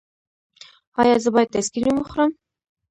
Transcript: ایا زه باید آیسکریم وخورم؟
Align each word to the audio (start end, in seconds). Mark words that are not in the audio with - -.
ایا 1.01 1.15
زه 1.23 1.29
باید 1.33 1.55
آیسکریم 1.57 1.95
وخورم؟ 1.97 2.31